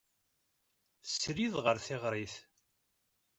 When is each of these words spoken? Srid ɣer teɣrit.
Srid 1.11 1.53
ɣer 1.63 1.77
teɣrit. 1.85 2.35